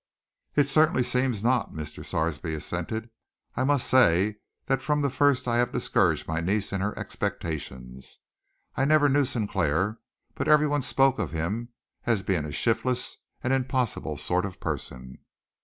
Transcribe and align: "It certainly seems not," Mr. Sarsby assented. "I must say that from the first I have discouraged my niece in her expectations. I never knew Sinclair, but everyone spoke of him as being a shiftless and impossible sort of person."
"It 0.55 0.67
certainly 0.67 1.03
seems 1.03 1.43
not," 1.43 1.73
Mr. 1.75 2.03
Sarsby 2.03 2.55
assented. 2.55 3.11
"I 3.55 3.63
must 3.63 3.87
say 3.87 4.37
that 4.65 4.81
from 4.81 5.03
the 5.03 5.11
first 5.11 5.47
I 5.47 5.57
have 5.57 5.71
discouraged 5.71 6.27
my 6.27 6.39
niece 6.39 6.73
in 6.73 6.81
her 6.81 6.97
expectations. 6.97 8.17
I 8.75 8.83
never 8.85 9.09
knew 9.09 9.25
Sinclair, 9.25 9.99
but 10.33 10.47
everyone 10.47 10.81
spoke 10.81 11.19
of 11.19 11.29
him 11.33 11.69
as 12.05 12.23
being 12.23 12.45
a 12.45 12.51
shiftless 12.51 13.17
and 13.43 13.53
impossible 13.53 14.17
sort 14.17 14.43
of 14.43 14.59
person." 14.59 15.19